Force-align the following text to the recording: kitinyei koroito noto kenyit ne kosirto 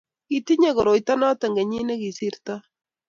kitinyei 0.27 0.75
koroito 0.77 1.13
noto 1.21 1.45
kenyit 1.55 1.85
ne 1.85 1.95
kosirto 2.01 2.53